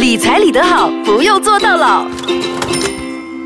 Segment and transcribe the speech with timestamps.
[0.00, 2.06] 理财理得好，不用做到老。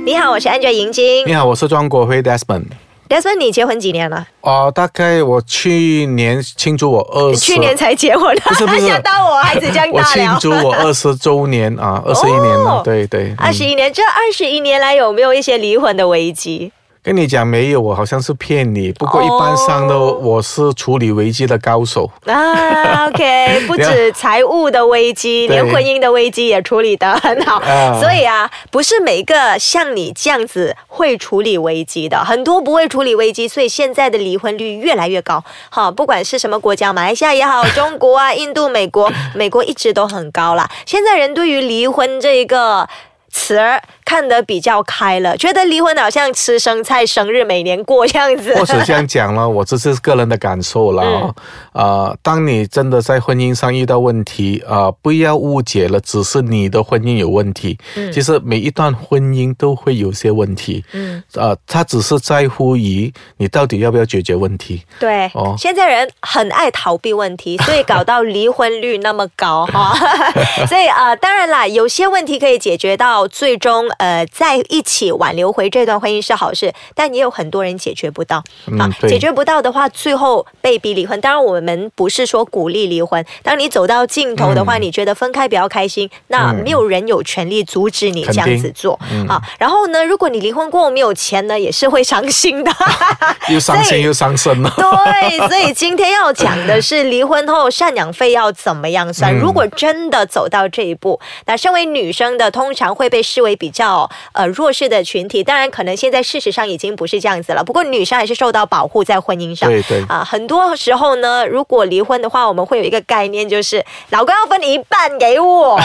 [0.07, 1.27] 你好，我是 Angel 银晶。
[1.27, 2.67] 你好，我是庄国辉 Desmond。
[3.09, 4.25] Desmond，你结婚几年了？
[4.41, 10.25] 哦、大概我去年庆祝我二十，去年才结婚，不是不是吓到我，孩子这样我庆。
[10.41, 13.35] 祝我二十周年啊，二十一年了，哦对对。
[13.37, 16.71] 二十嗯一年，这二十一年来有没有一些离婚的危机？
[17.05, 18.91] 跟你讲没有，我好像是骗你。
[18.93, 22.11] 不过一般上呢，哦我是处理危机的高手。
[22.25, 27.57] 啊，OK， 不止财务的危机，对连婚姻的危机也处理得很好。
[27.57, 35.45] 啊所以啊，不是每个像你这样子会处理危机的，很多不会处理危机，所以现在的离婚率越来越高。
[35.69, 40.67] 哈，不管是什么国家，马来西亚也好，中国啊、印度、美国，美国一直都很高啦。
[40.87, 42.89] 现在人对于离婚这一个。
[43.37, 43.83] 词儿
[44.15, 48.55] 看得比较开了，觉得离婚好像吃生菜，生日每年过这样子。
[48.55, 51.03] 或者这样讲了，我这是个人的感受了。
[51.03, 51.35] 嗯
[51.73, 57.77] 呃，当你真的在婚姻上遇到问题，呃，不要误解了，只是你的婚姻有问题。
[57.97, 60.85] 嗯其实每一段婚姻都会有些问题。
[60.93, 64.85] 嗯，呃，他只是在乎于你到底要不要解决问题。
[65.01, 69.93] 对，哦现在人很爱逃避问题， 所以搞到离婚率那么高哈。
[70.71, 78.43] 所以呃，当然啦，有些问题可以解决到最终呃在一起挽留回这段婚姻是好事，但也有很多人解决不到。
[78.67, 81.21] 嗯，解决不到的话，最后被逼离婚。
[81.21, 83.25] 当然，我们不是说鼓励离婚。
[83.43, 88.99] 当你走到尽头的话，嗯你觉得分开比较开心，那没有人有权利阻止你这样子做。
[89.11, 92.73] 嗯好，然后呢，如果你离婚过后没有钱呢，也是会伤心的。
[93.49, 94.73] 又伤心又伤身了。
[94.77, 99.33] 对，所以今天要讲的是离婚后赡养费要怎么样算。
[99.33, 103.84] 嗯如果真的走到这一步，那身为女生的通常会被视为比较
[104.33, 105.43] 呃弱势的群体。
[105.43, 107.65] 当然，可能现在事实上已经不是这样子了。
[107.65, 109.69] 不过女生还是受到保护在婚姻上。
[109.69, 115.81] 对对啊，很多时候呢，如果离婚的话，我们会有一个概念，就是老公要分一半给我。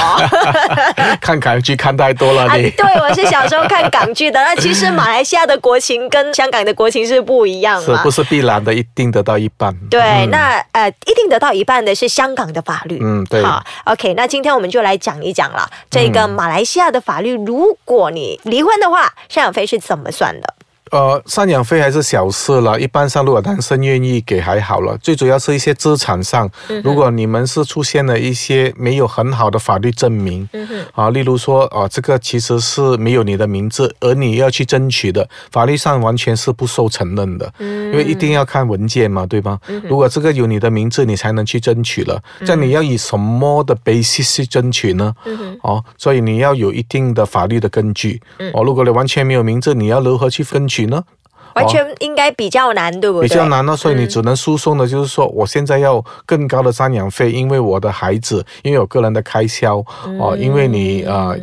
[1.19, 2.69] 看港剧看太多了，啊，你。
[2.71, 4.39] 对，我是小时候看港剧的。
[4.41, 8.09] 那其实马来西亚的国情跟香港的国情是不一样嘛是不。
[8.11, 8.73] 是必然的？
[8.73, 9.73] 一定得到一半。
[9.89, 12.99] 对，嗯那呃，一定得到一半的是香港的法律。
[13.01, 20.53] 嗯对好，OK，那今天我们就来讲一讲了，这个马来西亚的法律，如果你离婚的话，赡养费是怎么算的？
[20.91, 37.91] 呃，赡养费还是小事了，一般上如果男生愿意给还好了，最主要是一些资产上，嗯如果你们是出现了一些没有很好的法律证明，嗯啊，例如说啊，这个其实是没有你的名字，而你要去争取的，法律上完全是不受承认的，嗯。
[37.91, 39.59] 因为一定要看文件嘛，对吗？
[39.87, 42.45] 如果这个有你的名字，你才能去争取了，嗯。
[42.47, 45.13] 这样你要以什么的 basis 去争取呢？
[45.63, 48.21] 哦，所以你要有一定的法律的根据。
[48.37, 48.51] 嗯。
[48.53, 51.03] 哦，如果你完全没有名字，你要如何去争取呢？
[51.55, 53.27] 完全应该比较难，对不对？
[53.27, 59.83] 比较难呢，所以你只能诉讼的，就是说我现在要更高的赡养费，因为我的孩子，因为我个人的开销，
[60.19, 61.35] 哦，因为你呃，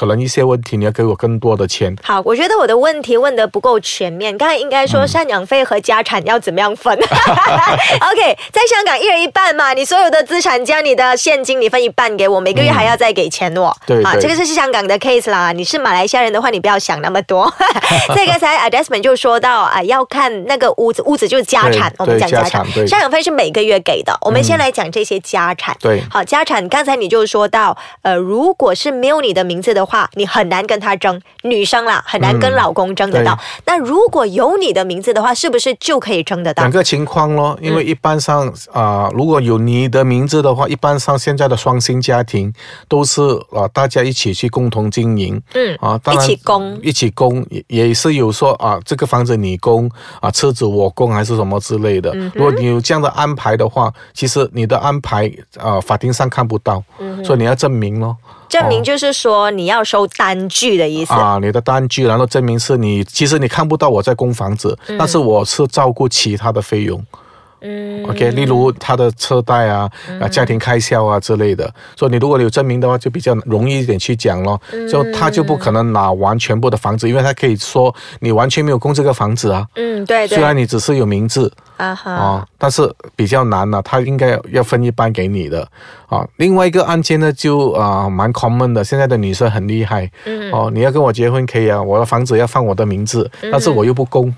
[0.00, 1.94] 可能一些问题你要给我更多的钱。
[2.02, 4.38] 好，我觉得我的问题问的不够全面。
[4.38, 6.90] 刚才应该嗯说赡养费和家产要怎么样分？
[6.96, 13.66] OK，在香港一人一半嘛，你所有的资产加你的现金，你分一半给我，每个月还要再给钱我。
[13.66, 15.52] 啊，对对这个是香港的 case 啦。
[15.52, 17.52] 你是马来西亚人的话，你不要想那么多。
[18.16, 24.16] 这个才 Adjustment 就说到啊，要看那个屋子，屋子就是家产，我们讲家家产赡养费是每个月给的。
[24.22, 25.76] 我们先来讲这些家产。
[25.78, 33.38] 对好，家产刚才你就说到，呃，如果是没有你的名字的话，你很难跟他争，女生啦很难跟嗯老公争得到。
[33.66, 36.70] 那如果有你的名字的话，是不是就可以争得到两？
[36.70, 42.52] 个情况咯，因为一般上啊、呃如果有你的名字的话，一般上现在的双薪家庭
[42.88, 43.20] 都是
[43.50, 49.90] 啊、呃大家一起去共同经营，嗯啊，当然一起供一起供也也是有说啊，这个房子你供
[50.20, 52.10] 啊，车子我供还是什么之类的。
[52.14, 58.16] 嗯如果你有这样的安排的话，其实你的安排啊，法庭上看不到，嗯所以你要证明咯。
[58.50, 61.14] 证明就是说你要收单据的意思。
[61.14, 67.02] 啊，你的单据，然后证明是你，其实你看不到我在供房子，但是我是照顾其他的费用。
[67.60, 68.04] 嗯。
[68.04, 69.90] OK，例如他的车贷啊、
[70.20, 74.60] 啊家庭开销啊之类的，所以你如果有证明的话，就比较容易一点去讲咯。
[74.90, 80.36] 就他就不可能拿完全部的房子，因为他可以说你完全没有供这个房子啊，嗯，对对。
[80.36, 85.66] 虽然你只是有名字啊哈，啊，但是比较难了、他应该要分一半给你的。
[86.08, 86.26] 啊。
[86.36, 90.50] 另外一个案件呢，就啊蛮 common 的，现在的女生很厉害，嗯。
[90.52, 94.34] 哦，你要跟我结婚可以啊，我的房子要放我的名字，但是我又不供。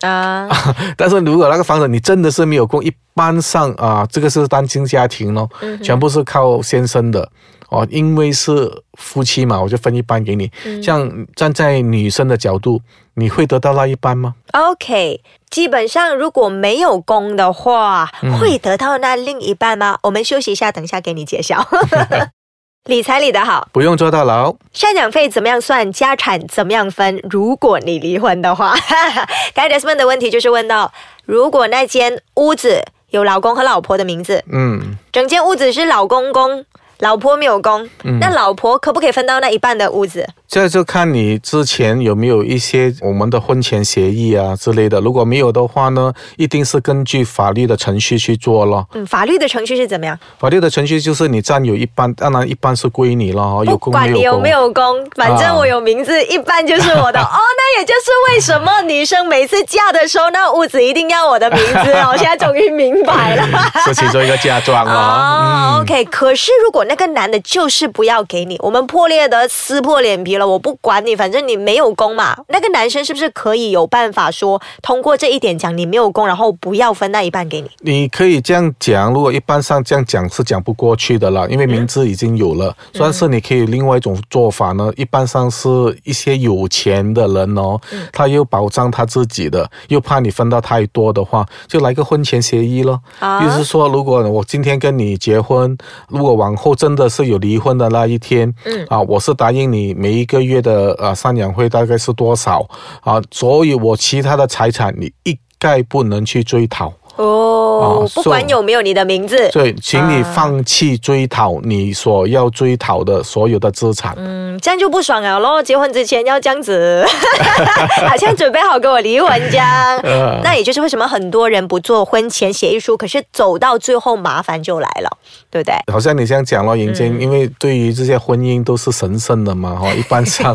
[0.00, 0.48] 啊，
[0.96, 7.28] 但是如果那个房子你真的是没有供，一般上啊、这个是单亲家庭咯，嗯全部是靠先生的
[7.70, 10.50] 哦，因为是夫妻嘛，我就分一半给你。
[10.64, 12.80] 嗯像站在女生的角度，
[13.14, 19.98] 你会得到那一半吗？OK，基本上如果没有供的话，嗯会得到那另一半吗？
[20.02, 21.66] 我们休息一下，等一下给你揭晓。
[22.86, 24.54] 理财理得好，不用坐到牢。
[24.72, 25.90] 赡养费怎么样算？
[25.92, 27.20] 家产怎么样分？
[27.28, 28.74] 如果你离婚的话，
[29.54, 30.92] 刚才 Desmond 的问题就是问到，
[31.24, 36.64] 如果那间屋子有老公和老婆的名字，嗯，整间屋子是老公公，
[37.00, 37.88] 老婆没有公，
[38.20, 40.24] 那老婆可不可以分到那一半的屋子？
[40.48, 45.00] 这就看你之前有没有一些我们的婚前协议啊之类的。
[45.00, 48.86] 如果没有的话呢，一定是根据法律的程序去做咯。
[48.94, 50.18] 嗯，法律的程序是怎么样？
[50.38, 54.50] 法律的程序就是你占有一半，当然一半是归你了哈，有不管你有没。
[54.50, 57.20] 有公，反正啊我有名字，一半就是我的。
[57.20, 62.10] 哦，那也就是为什么女生每次嫁的时候，那屋子一定要我的名字 哦。
[62.12, 63.46] 我现在终于明白了。
[63.84, 65.80] 是其中一个嫁妆哦、了。
[65.80, 72.36] o k 可是如果那个男的就是不要给你，我们破裂的撕破脸皮了，我不管你，反正你没有功嘛。
[72.48, 77.70] 那个男生是不是可以有办法说，通过这一点讲你没有功，然后不要分那一半给你？
[77.80, 82.76] 你可以这样讲，如果一般上这样讲是讲不过去的啦，因为名字已经有了。
[82.92, 85.68] 算是你可以另外一种做法呢，一般上是
[86.04, 87.78] 一些有钱的人哦，
[88.12, 93.00] 他又保障他自己的，又怕你分到太多的话，就来个婚前协议咯。
[93.18, 95.76] 啊意思是说，如果我今天跟你结婚，
[96.08, 102.68] 如果往后真的是有离婚的那一天，嗯啊，我是答应你每一一个月的呃赡养费大概是多少
[103.02, 106.92] 啊，所以我其他的财产你一概不能去追讨。
[107.16, 114.14] 哦哦，不管有没有你的名字，所以，请你啊放弃追讨你所要追讨的所有的资产。
[114.16, 115.62] 嗯，这样就不爽了咯。
[115.62, 117.04] 结婚之前要这样子，
[118.08, 119.96] 好像准备好跟我离婚这样。
[120.04, 125.10] 呃那也就是为什么很多人不做婚前协议书，可是走到最后麻烦就来了，
[125.50, 125.74] 对不对？
[125.92, 130.54] 好像你这样讲咯，尹坚，嗯因为对于这些婚姻都是神圣的嘛， 哈，一般上，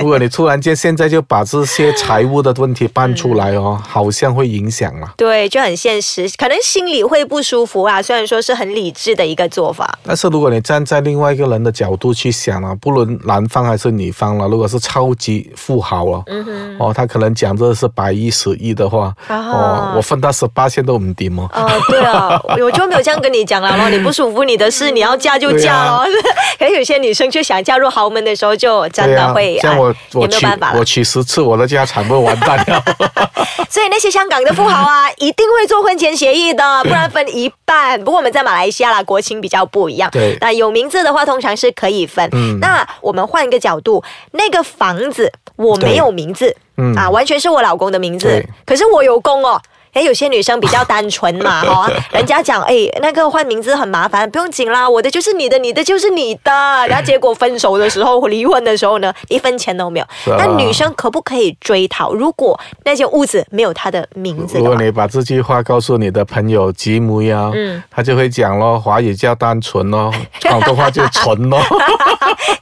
[0.00, 5.12] 如果你突然间现在就把这些财务的问题搬出来哦，好像会影响了。
[5.16, 8.00] 对，就很现实，可能心里会不舒服啊。
[8.00, 21.48] 虽然说是很理智的一个做法，但是如果你站在另外一个人的角度去想啊，不论男方还是女方了，如果是超级富豪了，嗯哦，他可能讲这是百亿、十亿的话，啊哦，我分到十八线都唔掂哦。
[21.52, 23.88] 哦，对啊，我就没有这样跟你讲了咯。
[23.88, 26.04] 你不舒服你的事，你要嫁就嫁咯。
[26.58, 30.84] 可是有些女生就想嫁入豪门的时候，就真的会，像我哎我娶也没有办法我。
[30.84, 32.82] 娶十次，我的家产不完蛋了。
[33.68, 37.96] 所以那些香港的富豪啊，一定会做婚前协议的，不然分一半。
[38.00, 40.10] 不过我们在马来西亚啦，国情比较不一样。
[40.10, 42.28] 对那有名字的话，通常是可以分。
[42.32, 44.02] 嗯那我们换一个角度，
[44.32, 49.62] 那个房子我没有名字，嗯啊，完全是我老公的名字对，可是我有公哦。
[49.96, 56.52] 诶，有些女生比较单纯嘛， 哈、人家讲，哎，那个换名字很麻烦，不用紧啦，我的就是你的，你的就是你的，
[56.86, 60.06] 然后结果分手的时候、离婚的时候呢， 一分钱都没有。
[60.38, 62.12] 那女生可不可以追讨？
[62.12, 70.12] 如果那间屋子没有她的名字如果你把这句话告诉你的朋友吉姆呀，嗯他就会讲咯，华语叫单纯咯，
[70.46, 71.58] 广东话就纯咯。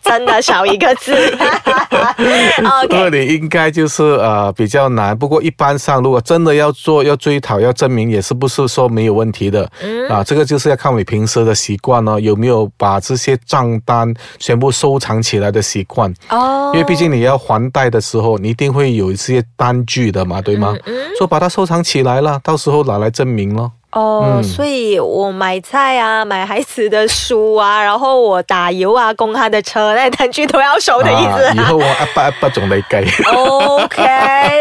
[0.02, 1.14] 真的少一个字。
[1.36, 9.66] 所 OK，以你应该就是呃比较难，不过一般上如果真的要做要追讨要证明，也是不是说没有问题的。
[9.80, 16.12] 嗯啊，这个就是要看你平时的习惯哦，有没有把这些账单全部收藏起来的习惯。
[16.28, 20.76] 哦因为毕竟你要还贷的时候，你一定会有一些单据的嘛，对吗？
[20.84, 23.72] 嗯所以把它收藏起来了，到时候拿来证明咯。
[23.94, 33.06] 哦，嗯所以我买菜啊， 买孩子的书啊，然后我打油啊，供他的车，那单据都要收的意思、啊以后我阿爸阿爸总得给。
[33.32, 34.02] OK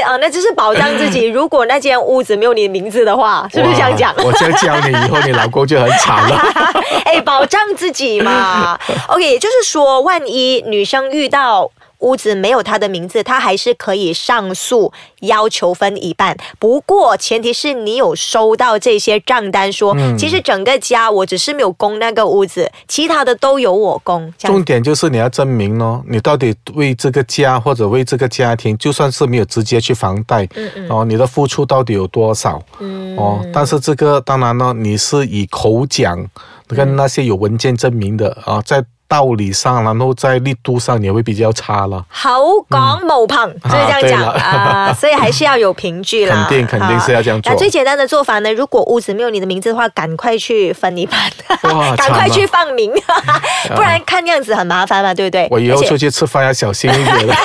[0.01, 1.25] 啊， 那就是保障自己。
[1.25, 4.13] 如果那间屋子没有你的名字的话，是不是这样讲？
[4.23, 6.37] 我这样教你，以后你老公就很惨了。
[7.05, 8.77] 哎，保障自己嘛。
[9.07, 11.69] OK，也就是说，万一女生遇到。
[12.03, 14.91] 屋子没有他的名字，他还是可以上诉，
[15.21, 16.37] 要求分一半。
[16.59, 24.31] 不过前提是你有收到这些账单说，嗯其实整个家我只是没有供那个屋子，其他的都有我供。
[24.37, 30.47] 重点就是你要证明咯，你到底为这个家或者为这个家庭，就算是没有直接去房贷，
[30.89, 32.61] 哦，你的付出到底有多少？
[32.79, 36.27] 嗯哦，但是这个当然呢，你是以口讲
[36.67, 38.83] 跟那些有文件证明的啊，在
[39.13, 42.03] 道理上，然后在力度上也会比较差了。
[42.09, 42.31] 好
[42.67, 43.37] 讲无凭，
[43.69, 46.47] 所以这样讲啊、 所以还是要有凭据啦。
[46.49, 51.19] 肯定肯定是要这样做那最简单的做法呢，如果屋子没有你的名字的话，赶快去分一半，
[51.75, 52.91] 哇赶快去放名，
[53.75, 55.47] 不然看样子很麻烦嘛，对不对？
[55.51, 57.35] 我以后出去吃饭要小心一点了。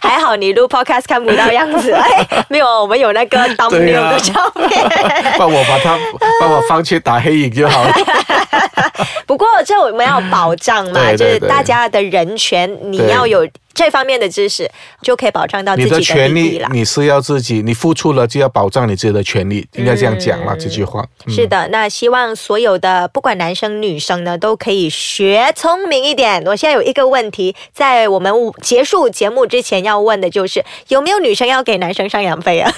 [0.00, 4.88] 还好你录 podcast 看不到样子，哎，没有，我们有那个 thumbnail 对啊的照片。
[5.36, 5.98] 帮我把它
[6.40, 7.92] 帮我放去打黑影就好了。
[9.26, 13.48] 不过这我们要保障嘛，对对就是大家的人权，你要有。
[13.80, 14.70] 这方面的知识，
[15.00, 16.68] 就可以保障到自你己的的权利了。
[16.70, 21.02] 你是要自己，你付出了就要保障你自己的权利，应该这样讲了、这句话。
[21.24, 26.42] 嗯是的，那希望所有的不管男生女生呢，都可以学聪明一点。
[26.44, 32.70] 我现在有一个问题，在我们结束节目之前要问的就是，有没有女生要给男生赡养费啊？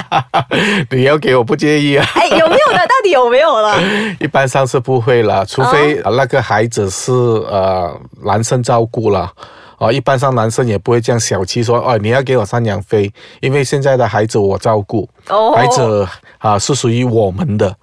[0.90, 2.06] 你要给我不介意啊。
[2.14, 2.78] 哎，有没有呢？
[2.86, 3.80] 到底有没有了？
[4.20, 9.32] 一般上是不会了，除非呃那个孩子是呃男生照顾了。
[9.78, 15.52] 哦，一般上男生也不会这样小气说，哦，你要给我赡养费，因为现在的孩子我照顾，哦。
[15.54, 16.06] 孩子
[16.38, 17.74] 啊是属于我们的，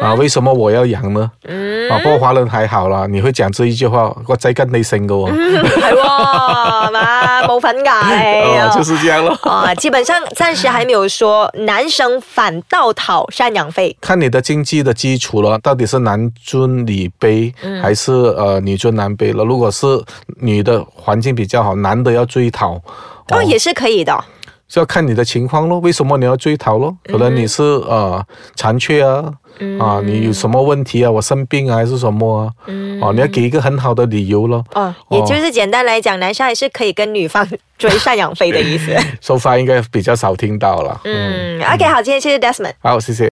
[0.00, 1.30] 啊，为什么我要养呢？
[1.90, 5.30] 啊，不过华人还好啦，你会講這一句話，我仔跟你姓噶喎，
[5.62, 9.50] 係喎，嘛冇份㗎，哎呀哦，就是這樣咯。
[9.50, 13.94] 啊，基本上暫時還沒有說男生反倒討赡養費。
[14.00, 19.44] 看你的經濟的基礎了，到底是男尊女卑，還是呃女尊男卑了？
[19.44, 19.86] 如果是
[20.40, 22.80] 女的環境比較好，男的要追討，
[23.30, 24.12] 哦，也是可以的。
[24.70, 25.80] 就要看你的情况咯。
[25.80, 26.96] 为什么你要追讨咯？
[27.04, 28.24] 可能你是呃
[28.54, 29.24] 残缺啊，
[29.80, 31.10] 啊，你有什么问题啊？
[31.10, 32.46] 我生病啊，还是什么啊？
[33.02, 34.64] 哦，你要给一个很好的理由咯。
[34.74, 37.44] 哦，也就是简单来讲，男生还是可以跟女方
[37.76, 38.94] 追赡养费的意思。
[39.20, 41.00] 说法应该比较少听到了。
[41.04, 42.74] 嗯，OK，好，今天谢谢 Desmond。
[42.78, 43.28] 好，謝謝。